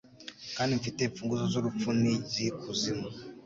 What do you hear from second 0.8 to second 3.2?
imfunguzo z'urupfu n'iz'ikuzimu